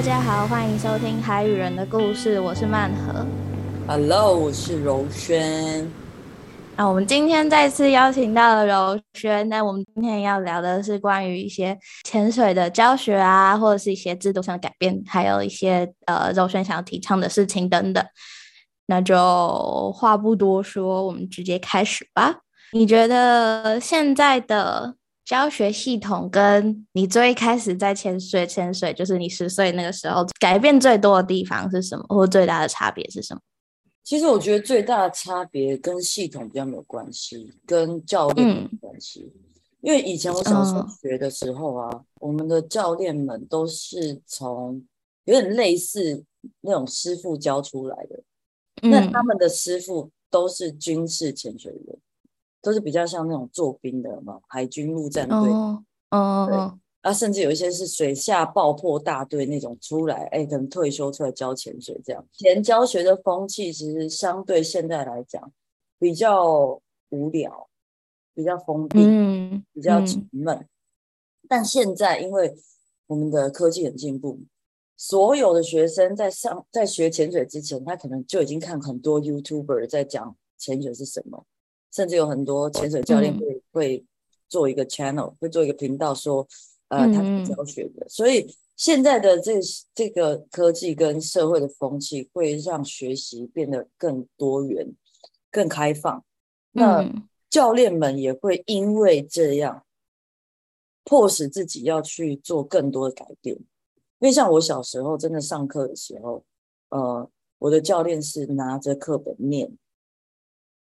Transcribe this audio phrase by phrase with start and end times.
[0.00, 3.26] 大家好，欢迎收听海与人的故事，我是曼和。
[3.86, 5.86] Hello，我是柔轩。
[6.74, 18.02] 那我们今天再次邀请到了柔轩，那我们今天要聊的是关于一些潜水的教学啊，或者是一些制度上的改变，还有一些呃柔轩想要提倡的事情等等。
[18.86, 22.36] 那就话不多说，我们直接开始吧。
[22.72, 24.94] 你觉得现在的
[25.30, 33.40] 教学系统跟你最开始在潜水潜水，就是你十岁那个时候改变最多的地方是什么，或最大的差别是什么？
[34.02, 39.32] 其实我觉得最大的差别跟系统比较没有关系，跟教练有关系。
[39.82, 44.84] 因为以前我小时候学的时候啊，我们的教练们都是从
[45.26, 46.24] 有点类似
[46.62, 48.20] 那种师傅教出来的。
[48.82, 51.96] 那他们的师傅都是军事潜水员，
[52.62, 55.36] 都是比较像那种做兵的嘛，海军陆战队。
[56.10, 56.78] 哦。
[57.02, 62.22] 啊，甚至有一些是水下爆破大队那种出来，哎，可能退休出来教潜水这样。
[62.34, 65.50] 前教学的风气其实相对现在来讲
[65.98, 67.70] 比较无聊，
[68.34, 70.54] 比较封闭，嗯，比较沉闷。
[70.58, 70.68] 嗯、
[71.48, 72.54] 但现在因为
[73.06, 74.38] 我们的科技很进步，
[74.94, 81.46] 所有的学生在上在学潜水之前，他可能就已经看很多 YouTuber 在讲潜水是什么，
[81.92, 84.04] 甚至有很多潜水教练会、嗯、会
[84.48, 86.46] 做一个 channel，会做一个频道说。
[86.92, 89.60] 呃，他是教学的，嗯、所以现在的这
[89.94, 94.92] 这个科技跟社会的风气会让学习变得更多元、
[95.52, 96.24] 更开放。
[96.72, 97.08] 那
[97.48, 99.84] 教练们也会因为这样，
[101.04, 103.54] 迫使自己要去做更多的改变。
[103.54, 106.42] 因为像我小时候真的上课的时候，
[106.88, 109.70] 呃，我的教练是拿着课本念，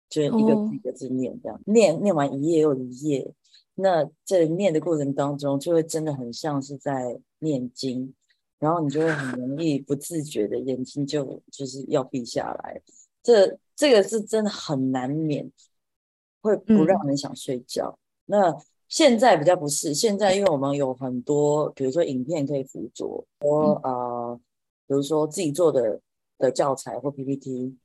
[0.09, 3.33] 就是一个字一个字念，这样、哦、念念完一页又一页。
[3.77, 8.15] 那在念的过程当中，就会真的很像是在念经，
[8.61, 12.81] 然后你就会很容易不自觉的眼睛就就是要闭下来，
[13.23, 15.51] 这这个是真的很难免，
[16.41, 17.99] 会不让人想睡觉。
[17.99, 18.57] 嗯、那
[18.87, 24.39] 现在比较不是，现在因为我们有很多，比如说影片可以辅佐，或呃，
[24.87, 26.01] 比如说自己做的
[26.39, 27.77] 的教材或 PPT，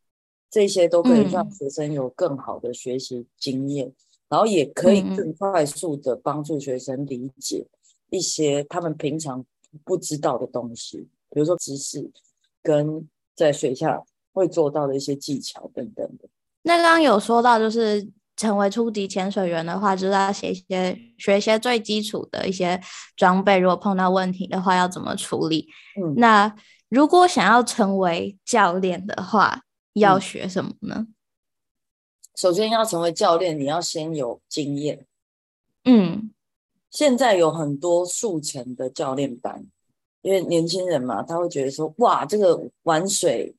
[0.49, 3.87] 这些都可以让学生有更好的学习经验。
[3.87, 3.95] 嗯
[4.29, 7.65] 然后也可以更快速的帮助学生理解
[8.11, 9.43] 一些他们平常
[9.83, 10.99] 不知道的东西，
[11.31, 12.11] 比如说知识
[12.61, 16.29] 跟在水下会做到的一些技巧等等的。
[16.61, 18.07] 那刚刚有说到，就是
[18.37, 22.79] 成为初级潜水员的话，就是要寫一些学一些最基础的一些
[23.15, 25.67] 装备，如果碰到问题的话，要怎么处理？
[25.99, 26.55] 嗯，那
[26.87, 29.63] 如果想要成为教练的話，
[29.93, 30.95] 要学什么呢？
[30.97, 31.13] 嗯
[32.35, 35.05] 首先要成为教练，你要先有经验。
[35.83, 36.31] 嗯，
[36.89, 39.65] 现在有很多速成的教练班，
[40.21, 43.53] 因为年轻人嘛，他会觉得说，哇，这个玩水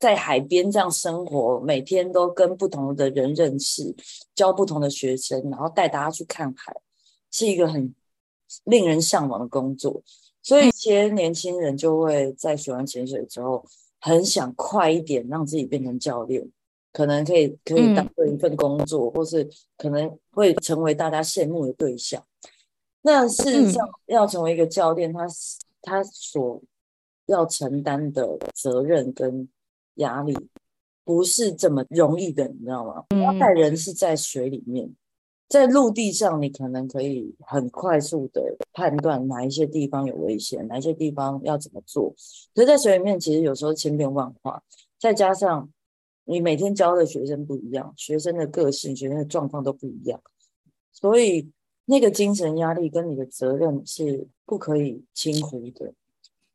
[0.00, 3.94] 在海边这样生活，每天都跟不同的人认识，
[4.34, 6.74] 教不同的学生，然后带大家去看海，
[7.30, 7.94] 是一个很
[8.64, 10.02] 令人向往的工作。
[10.42, 13.64] 所以一些年轻人就会在学完潜水之後，
[14.04, 16.46] 很想快一点让自己变成教练。
[16.92, 22.24] 可能可以可以当做一份工作，嗯、或是可能会成为大家羡慕的对象。
[23.02, 25.26] 那事实上，要成为一个教练，他
[25.82, 26.62] 他所
[27.26, 29.48] 要承担的责任跟
[29.94, 30.36] 压力，
[31.02, 33.04] 不是这么容易的，你知道吗？
[33.20, 34.88] 要带人是在水里面，
[35.48, 42.14] 在陆地上，你可能可以很快速的判断哪一些地方有危险，哪一些地方要怎么做。
[42.54, 44.62] 可是在水里面，其实有时候千变万化，
[44.98, 45.70] 再加上。
[46.26, 50.18] 你每天教的学生不一样，学生的个性、学生的状况都不一样，
[50.90, 51.50] 所以
[51.84, 55.92] 那个精神压力跟你的责任是不可以轻忽的。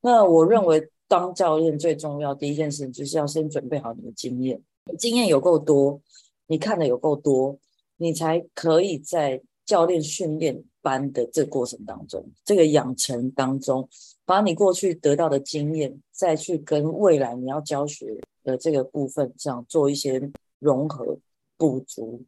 [0.02, 4.60] 那我认为，当教练最重要第一件事就是要先准备好你的经验，
[4.98, 6.02] 经验有够多，
[6.48, 7.60] 你看的有够多，
[8.00, 13.88] 你才可以在教练训练班的這個過程当中，这个养成当中，
[14.26, 21.20] 把你过去得到的经验再去跟未来你要教学的这个部分上做一些融合
[21.58, 22.24] 补足，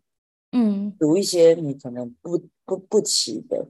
[0.52, 3.66] 嗯，补一些你可能不不不齐的，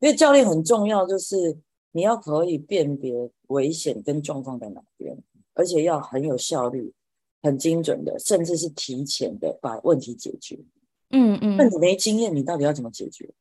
[0.00, 1.58] 因为教练很重要，就是
[1.92, 5.16] 你要可以辨别危险跟状况在哪边，
[5.54, 6.92] 而且要很有效率、
[7.42, 10.58] 很精准的，甚至是提前的把问题解決。
[11.12, 13.32] 嗯嗯，那你没经验，你到底要怎么解决？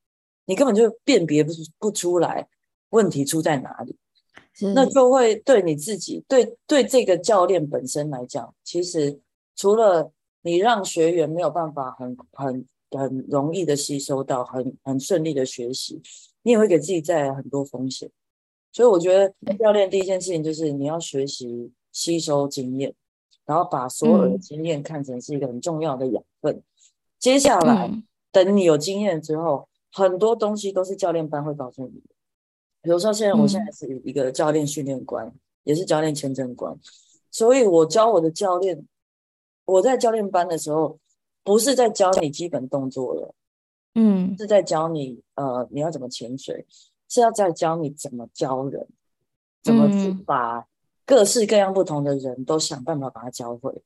[0.45, 2.47] 你根本就辨别不不出来
[2.89, 3.97] 问题出在哪里。
[4.75, 9.19] 那就会对你自己，对对这个教练本身来讲，其实
[9.55, 16.01] 除了你让学员没有办法很很很容易的吸收到，很很顺利的学习，
[16.43, 18.11] 你也会给自己带来很多风险。
[18.73, 22.93] 所以我觉得教练第一件事情就是你要学习吸收经验，
[23.45, 26.61] 然后把所有的经验看成是一个很重要的养分。
[27.21, 27.89] 接下来
[28.31, 32.07] 等你有经验之后，很多东西都是教练班会告诉你的。
[32.81, 35.31] 比如说，现在我现在是一个教练训练官，
[35.63, 36.75] 也是教练签证官，
[37.29, 38.83] 所以我教我的教练，
[39.65, 40.97] 我在教练班的时候，
[41.43, 43.35] 不是在教你基本动作了。
[43.93, 46.65] 嗯，是在教你，呃，你要怎么潜水，
[47.07, 48.87] 是要在教你怎么教人，
[49.61, 50.65] 怎么去把
[51.05, 53.83] 各式各样不同的人都想办法把它教会。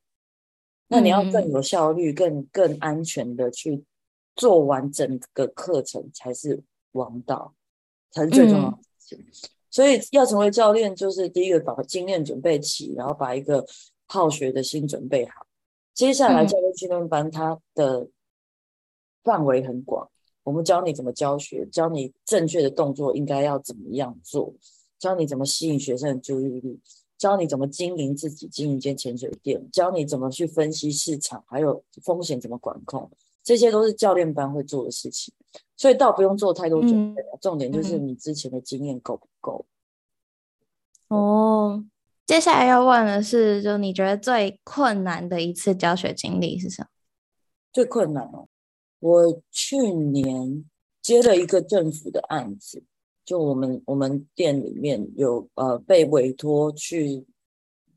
[0.87, 3.83] 那你要更有效率、更更安全的去
[4.35, 6.61] 做完整个课程，才是
[6.91, 7.53] 王道，
[8.11, 9.49] 才是最重要的事情。
[9.69, 13.65] 所以要成为教练，就是第一个把经验准备齐，然后把一个
[14.05, 15.45] 好学的心准备好。
[15.93, 18.07] 接下来教练训练班，它的。
[19.25, 20.07] 范围很广，
[20.43, 24.53] 我们教你怎么教学，教你正确的动作应该要怎么样做，
[24.99, 26.79] 教你怎么吸引学生的注意力，
[27.17, 33.09] 教你怎么经营自己，经营一间潜水店，教你怎么去分析市场，还有风险怎么管控，
[33.43, 35.33] 这些都是教练班会做的事情。
[35.77, 39.65] 所以倒不用做太多准备，重点就是你之前的经验够不够。
[41.09, 41.85] 哦，
[42.25, 46.87] 接下来要问的是，就你觉得最困难的一次教学经历是什么？
[47.71, 48.47] 最困难哦。
[48.99, 50.65] 我去年
[51.01, 52.83] 接了一个政府的案子，
[53.25, 57.25] 就我们我们店里面有呃被委托去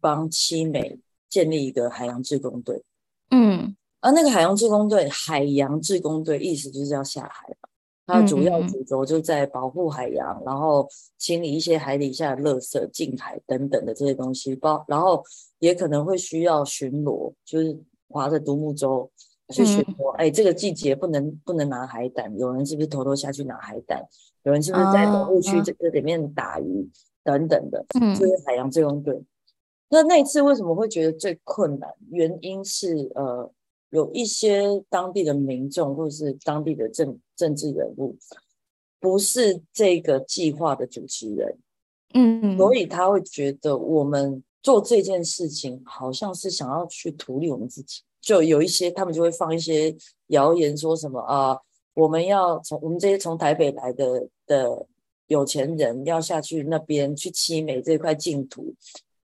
[0.00, 0.98] 帮七美
[1.28, 2.82] 建立一个海洋志工队，
[3.30, 7.68] 嗯，而那个海洋志工队，海洋志工队意思就是要下海嘛，
[8.06, 10.88] 它主要主轴就在保护海洋，然后
[11.18, 15.22] 清理一些海底下的垃圾、近海等等的这些东西，包然后
[15.58, 17.78] 也可能会需要巡逻，就是
[18.08, 19.10] 划着独木舟。
[19.50, 24.06] 去选说，哎，这个季节不能不能拿海胆，有人是不是偷偷下去拿海胆？
[24.44, 26.88] 有人是不是在保护区这个里面打鱼
[27.24, 27.84] 等等的？
[28.00, 29.22] 嗯，这是海洋自工队。
[29.90, 31.90] 那那次为什么会觉得最困难？
[32.10, 33.50] 原因是呃，
[33.90, 38.16] 有一些当地的民众或者是当地的政政治人物，
[39.00, 41.58] 不是这个计划的主持人，
[42.12, 48.02] 嗯，所以他会觉得我们做这件事情好像是想要去图利我们自己。
[48.28, 49.96] 就有一些，他们就会放一些
[50.26, 51.56] 谣言，说什么啊，
[51.94, 54.86] 我们要从我们这些从台北来的的
[55.28, 58.74] 有钱人要下去那边去七美这块净土，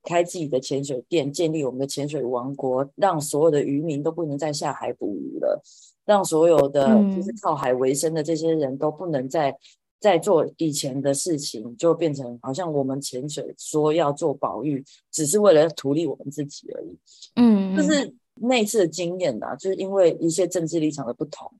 [0.04, 5.60] 开自己的潜水店，建立我们的潜水王国，让所有的渔民都不能再下海捕鱼了，
[6.06, 6.86] 让所有的
[7.16, 9.58] 就是靠海为生的这些人都不能再
[10.00, 16.96] 再做以前的事情，就变成好像我们潜水说要做保育，只是为了图利我们自己而已。
[17.38, 18.14] 嗯，就是。
[18.36, 21.52] 那次的经验呐，就是因为一些政治立场的不同，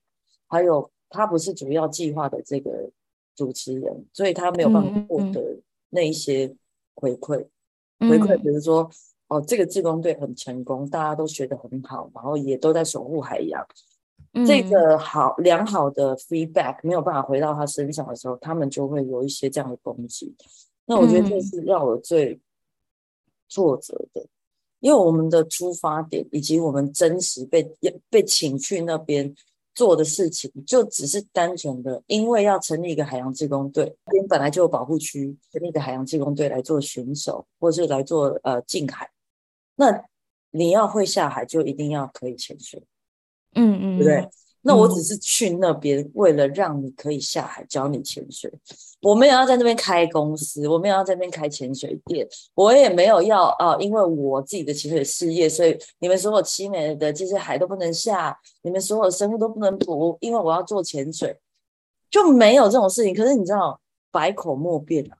[0.48, 2.90] 还有他不是主要计划的这个
[3.34, 5.58] 主持人，所以他没有办法获得
[5.90, 6.54] 那一些
[6.94, 7.46] 回馈。
[8.00, 8.90] 回馈，比如说，
[9.28, 13.64] 哦，这个志工队很成功，大家都学得很好，然后也都在守护海洋。
[14.44, 20.34] 这个好良好的 feedback 没有办法回到他身上的时候，他们就会有一些这样的攻击。
[20.86, 22.40] 那我觉得这是让我最
[23.48, 24.26] 挫折的。
[24.84, 27.66] 因为我们的出发点以及我们真实被
[28.10, 29.34] 被请去那边
[29.74, 39.10] 做的事情，就只是单纯的，因为要成立一个海洋志工队，那边本来就有保护区，成立一个海洋志工队来做巡守，或是来做呃近海。
[39.76, 40.04] 那
[40.50, 42.82] 你要会下海，就一定要可以潜水，
[43.54, 44.30] 嗯嗯，对不对？
[44.66, 48.50] 那我只是去那边，为了让你可以下海教你潜水。
[49.02, 61.38] 我没有要在那边开公司，我没有要在那边开潜水店，我也没有要啊，因为我自己的潜水事业，所以你们所有七美的这些海都不能下，你们所有生物都不能捕，因为我要做潜水，
[62.10, 63.14] 就没有这种事情。
[63.14, 63.78] 可是你知道，
[64.10, 65.18] 百口莫辩啊，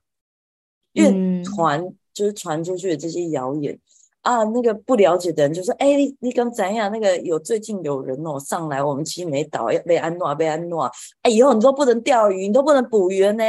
[0.93, 3.79] 因为传就是传出去的这些谣言。
[4.25, 6.91] 啊，那个不了解的人就说：“哎，你你跟怎样？
[6.91, 10.89] 那个有最近有人哦上来，我们七美岛要被安诺被安诺，
[11.21, 13.43] 哎，以后你都不能钓鱼，你都不能捕鱼呢。”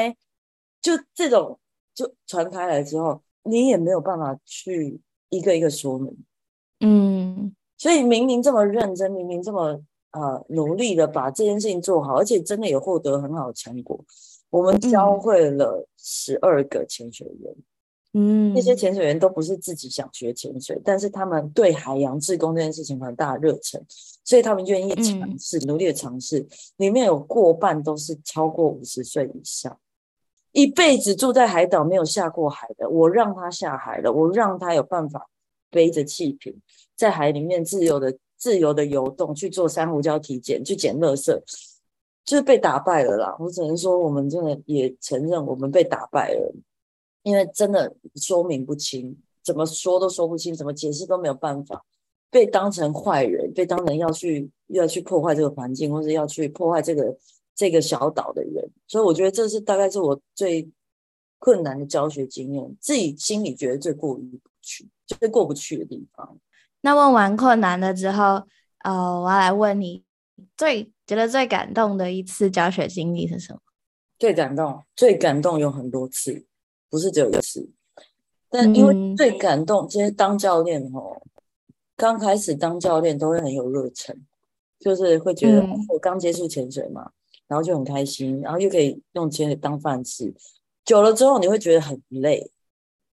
[0.83, 1.59] 就这种
[1.95, 6.15] 就传开来之后，你也没有办法去一个一个说明。
[6.81, 9.81] 嗯，所以明明这么认真，明明这么
[10.13, 13.99] 呃努力的把这件事情做好，而且真的也获得很好的成果。
[14.51, 17.51] 我们教会了十二个潜水员。
[17.51, 17.76] 嗯，
[18.55, 23.79] 那些潜水员都不是自己想学潜水，但是他们对海洋自工这件事情很大的热忱，
[24.25, 26.47] 所以他们愿意尝试，努力的尝试。
[26.79, 29.79] 里面有过半都是超过五十岁以上，
[30.53, 35.29] 一辈子住在海岛没有下过海的，我让他下海了，我让他有办法
[35.71, 36.59] 背着气瓶
[36.97, 41.39] 在海里面自由的、自由的游动，去做珊瑚礁体检，去捡垃圾，
[42.25, 43.37] 就是被打败了啦。
[43.39, 46.55] 我只能说，我们真的也承认我们被打败了。
[47.27, 51.85] 因为真的说明不清，怎么说都说不清，怎么解释都没有办法，
[52.31, 57.19] 被当成坏人，被当成要去要去破坏这个环境，或者要去破坏这个
[57.53, 58.71] 这个小岛的人。
[58.87, 60.71] 所以我觉得这是大概是我最
[61.41, 66.39] 困难的教学经验，自己心里觉得最过意不去、最过不去的地方。
[66.83, 68.41] 那问完困难了之后，
[68.85, 70.05] 呃，我要来问你，
[70.57, 73.59] 最觉得最感动的一次教学经历是什么？
[74.17, 76.47] 最感动，最感动有很多次，
[76.97, 77.69] 不是只有一次。
[78.49, 81.21] 但因为最感动，其实当教练哦，
[81.95, 84.19] 刚开始当教练都会很有热忱，
[84.81, 87.11] 就是会觉得我刚接触潜水嘛，
[87.47, 90.33] 然后就很开心，然后又可以用潜水当饭吃。
[90.87, 92.51] 久了之后，你会觉得很累。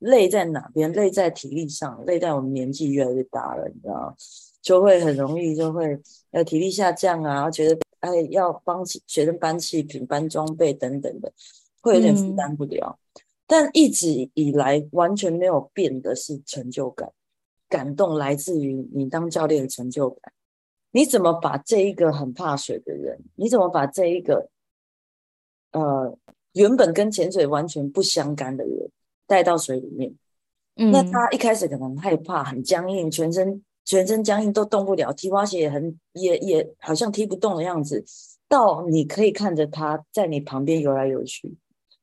[0.00, 0.92] 累在哪边？
[0.92, 4.14] 累在体力上，累在我们年纪越来越大了，你知道，
[4.60, 5.98] 就会很容易就会
[6.32, 11.32] 呃体力下降啊，觉得哎要帮学生搬器品、搬装备等等的，
[11.80, 12.98] 会有点负担不了。
[13.50, 17.10] 但一直以来完全没有变的是成就感，
[17.68, 20.32] 感动来自于你当教练的成就感。
[20.92, 24.48] 你怎么把这一个很怕水的人，你怎么把这一个
[25.72, 26.16] 呃
[26.52, 28.88] 原本跟潜水完全不相干的人？
[29.26, 30.14] 带到水里面，
[30.74, 38.04] 那他一开始可能害怕，很僵硬，全身全身僵硬都动不了，踢蛙鞋也很也也好像踢不动的样子。
[38.48, 41.52] 到你可以看着他在你旁边游来游去，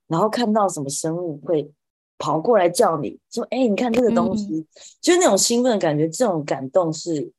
[0.08, 1.72] 然后看到什么生物会
[2.18, 4.66] 跑过来叫你说：“哎，你看这个东西。”
[5.02, 7.32] 就是那种兴奋的感觉，这种感动是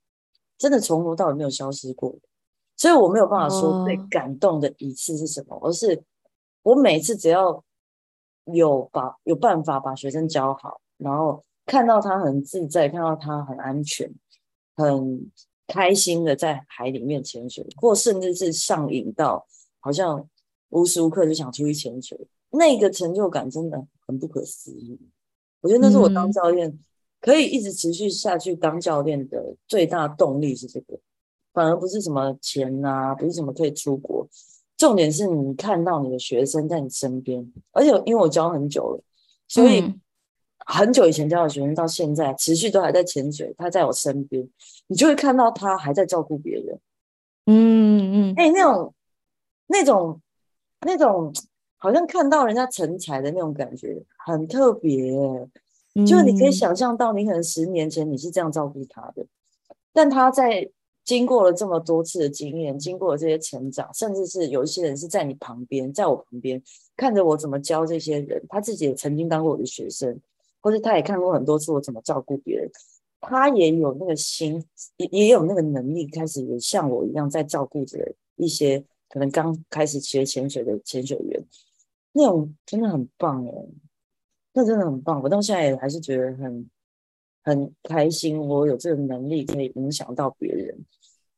[0.57, 2.21] 真的从头到尾没有消失过的。
[2.77, 6.03] 所以我没有办法说最感动的一次是什么，而是
[6.63, 7.63] 我每次只要。
[8.55, 14.11] 有把有办法把学生教好，然后看到他很自在，看到他很安全，
[14.75, 15.31] 很
[15.67, 19.47] 开心的在海里面潜水，或甚至是上瘾到
[19.81, 20.27] 好像
[20.71, 22.19] 无时无刻就想出去潜水，
[22.51, 24.99] 那个成就感真的很不可思议。
[25.61, 26.79] 我觉得那是我当教练
[27.21, 30.99] 可以一直持续下去当教练的最大动力是这个，
[31.53, 34.27] 反而不是什么钱啊，不是什么可以出国。
[34.77, 39.03] 重点是你看到你的学生在你身边，而且因为我教很久了，
[39.49, 39.83] 所以
[40.65, 44.49] 很久以前教的学生到现在持续都还在潜水，他在我身边，
[44.87, 46.79] 你就会看到他还在照顾别人。
[47.47, 48.95] 嗯嗯，哎，那种
[49.67, 50.21] 那种
[50.83, 51.33] 那种
[51.79, 55.15] 好像看到人家成才的那种感觉，很特别。
[56.07, 59.27] 就你可以想象到，你可能十年前你是这样照顾他的，
[59.93, 60.71] 但他在。
[61.05, 66.63] 经过了这么多次的经验，经过了这些成长，甚至是有一些人是在你旁边，在我旁边
[66.99, 70.21] 看着我怎么教这些人，他自己也曾经当过我的学生，
[70.61, 72.71] 或者他也看过很多次我怎么照顾别人，
[73.23, 74.63] 他也有那个心，
[74.99, 77.99] 也也有那个能力，开始也像我一样在照顾着
[78.37, 81.43] 一些可能刚开始学潜水的潜水员，
[82.19, 83.53] 那种真的很棒哎，
[84.53, 86.69] 那真的很棒，我到现在也还是觉得很
[87.45, 90.85] 很开心，我有这个能力可以影响到别人。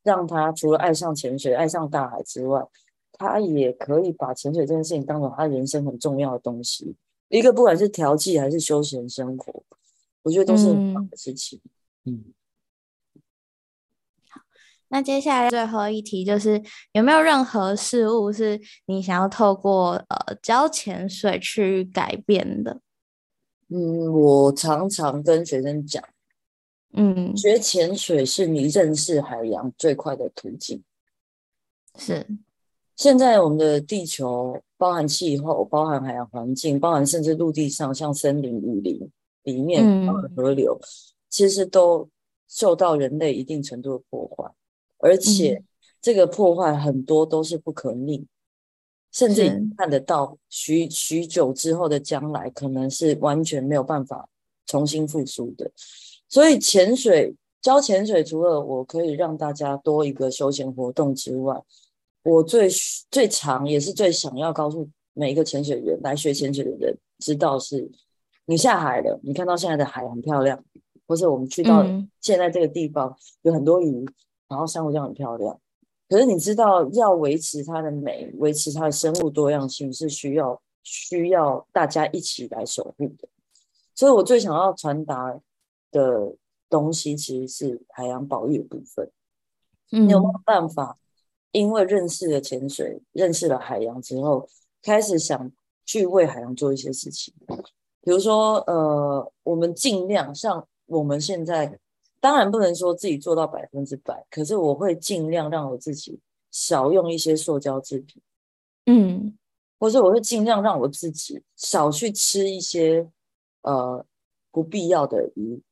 [0.03, 2.67] 让他除了爱上潜水、爱上大海之外，
[3.13, 6.97] 他也可以把潜水这件事情当成他人生很重要的东西。
[7.29, 9.63] 一个不管是调剂还是休闲生活，
[10.23, 11.61] 我觉得都是很棒的事情。
[12.07, 12.40] 嗯，好，
[14.91, 16.61] 那接下来最后一题就是，
[16.93, 22.81] 有没有任何事物是你想要透过呃交潜水去改变的？
[23.69, 26.03] 嗯，我常常跟学生讲。
[26.93, 30.83] 嗯，学潜水是你认识海洋最快的途径。
[31.97, 32.27] 是，
[32.97, 39.09] 现在我们的地球包含气候、包含海洋环境、包含甚至陆地上像森林、雨林
[39.45, 40.81] 里面、包含河流，
[41.29, 42.09] 其实都
[42.49, 44.53] 受到人类一定程度的破坏，
[45.01, 45.63] 而且
[46.01, 48.27] 这个破坏很多都是不可逆，
[49.13, 54.29] 甚至看得到许许久之后的将来，可能是完全没有办法
[54.67, 55.71] 重新复苏的。
[56.29, 61.61] 所以潜水教潜水，除了我可以让大家多一个休闲活动之外，
[62.23, 62.69] 我最
[63.11, 67.91] 最长也是最想要告诉每一个潜水员来学潜水的人，知道是
[68.47, 70.63] 你下海了，你看到现在的海很漂亮，
[71.07, 71.85] 或者我们去到
[72.21, 74.07] 现在这个地方有很多鱼，
[74.51, 75.59] 然后珊瑚礁很漂亮，
[76.11, 83.27] 可是你知道要维持它的美，维持它的生物多样性是需要需要大家一起来守护的，
[83.95, 85.41] 所以我最想要传达。
[85.93, 86.37] 的
[86.69, 89.11] 东西其实是海洋保育的部分。
[89.89, 90.97] 你有没有办法？
[91.51, 94.49] 因为认识了潜水，认识了海洋之后，
[94.81, 95.51] 开始想
[95.85, 97.35] 去为海洋做一些事情。
[98.03, 101.77] 比如说，呃，我们尽量像我们现在，
[102.21, 108.23] 当然不能说自己做到百分之百，可是我会尽量让我自己少用一些塑胶制品。
[108.87, 109.37] 嗯，
[109.79, 113.09] 或者我会尽量让我自己少去吃一些
[113.63, 114.05] 呃
[114.51, 115.63] 不必要的鱼，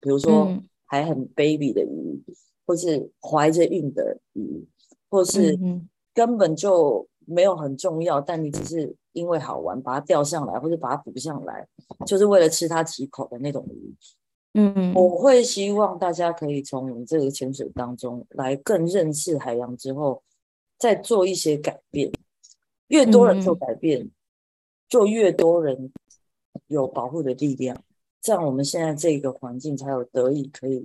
[0.00, 2.22] 比如说还很 baby 的鱼，
[2.66, 4.64] 或是怀着孕的鱼，
[5.10, 5.58] 或是
[6.12, 11.66] 根本就没有很重要，但你只是因为好玩把它钓上来，或者把它捕上来，
[12.06, 13.94] 就是为了吃它几口的那种鱼。
[14.56, 20.22] 嗯，我会希望大家可以从我们这个潜水当中来更认识海洋，之后
[20.78, 22.12] 再做一些改变。
[22.86, 24.08] 越多人做改变，
[24.88, 25.92] 就越多人
[26.68, 27.82] 有保护的力量，
[28.20, 30.84] 这样我们现在这个环境才有得以可以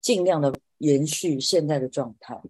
[0.00, 2.40] 尽量的延续现在的状态。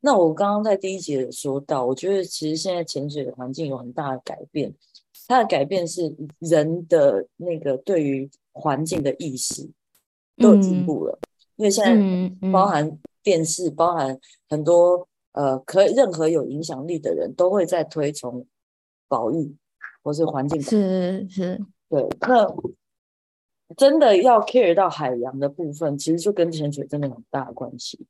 [0.00, 4.74] 那我刚刚在第一节说到，我觉得其实现在潜水的环境有很大的改变，
[5.26, 9.70] 它的改变是人的那个对于环境的意识。
[10.42, 11.18] 都有进步了，
[11.56, 14.18] 因为现在包含电视，包含
[14.48, 18.44] 很多呃，可以任何有影响力的人都会在推崇
[19.08, 19.56] 保育
[20.02, 20.60] 或是环境。
[20.60, 21.58] 是是，
[21.88, 22.06] 对。
[22.20, 22.46] 那
[23.76, 28.06] 真的要 care 到海洋的部分，其实就跟潜水真的很大的关系。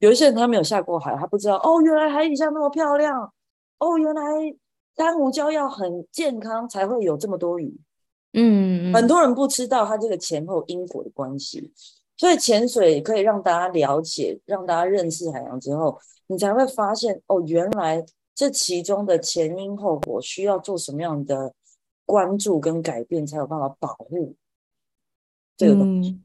[0.00, 3.32] 有一些人他没有下过海，他不知道哦，原来海底下那么漂亮，
[3.78, 4.22] 哦，原来
[4.94, 7.80] 珊瑚礁要很健康才会有这么多鱼。
[8.38, 11.72] 嗯，很多人不知道它这个前后因果的关系，
[12.18, 21.54] 所以潜水可以让大家了解，让大家认识海洋之后，你才会发现哦，原来这其中的前因后果需要做什么样的
[22.04, 24.34] 关注跟改变，才有办法保护
[25.56, 26.20] 这个东西。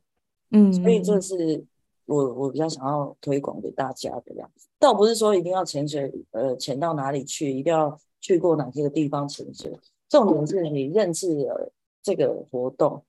[0.50, 1.64] 嗯，所以这是
[2.06, 9.72] 我我比较想要推广给大家的样子，倒不是说一定要潜水，呃，潜到哪里去，一定要去过哪些个地方潜水，
[10.10, 11.72] 重点是你认识了。
[12.04, 13.04] 这个活动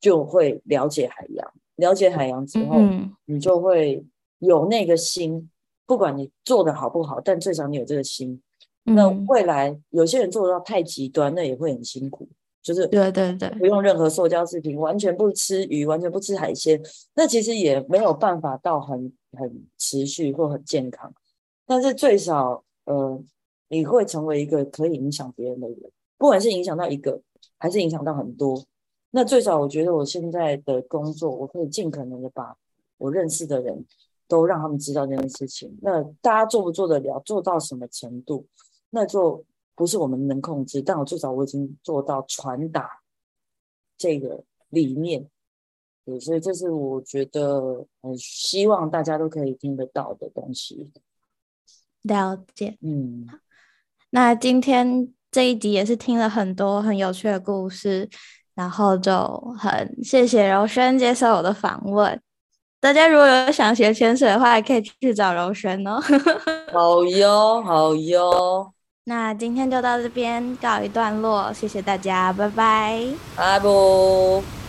[0.00, 2.76] 就会了解海洋，了解海洋之后，
[3.24, 4.04] 你就会
[4.38, 5.50] 有那个心。
[5.86, 8.42] 不管你做的好不好，但最少你有这个心。
[8.82, 12.28] 那未来有些人做到太极端，那也会很辛苦。
[12.60, 16.82] 就是对对对，不用任何塑胶制品，完全不吃鱼，完全不吃海鲜，
[17.14, 21.14] 那其实也没有办法到很很持续或很健康。
[21.64, 23.22] 但是最少，呃，
[23.68, 25.78] 你会成为一个可以影响别人的人，
[26.18, 27.22] 不管是影响到一个。
[27.58, 28.64] 还是影响到很多。
[29.10, 32.54] 那最少，我觉得我现在的工作，我可以尽可能的把
[32.98, 33.86] 我认识的人
[34.28, 35.78] 都让他们知道这件事情。
[35.80, 38.46] 那大家做不做得了，做到什么程度，
[38.90, 39.42] 那就
[39.74, 40.82] 不是我们能控制。
[40.82, 43.00] 但我最少我已经做到传达
[43.96, 45.30] 这个理念。
[46.04, 50.90] 对，所以这是我觉得很希望大家都可以听得到的东西。
[52.02, 52.76] 了解。
[52.82, 53.26] 嗯。
[54.10, 55.14] 那今天。
[55.30, 58.08] 这一集也是听了很多很有趣的故事，
[58.54, 59.12] 然后就
[59.58, 62.20] 很谢谢柔生接受我的访问。
[62.80, 66.00] 大家如果有想学潜水的话，也可以去找柔生哦。
[66.72, 68.72] 好哟，好哟。
[69.04, 73.06] 那今天就到这边告一段落，谢谢大家，拜拜。
[73.36, 74.65] 拜拜。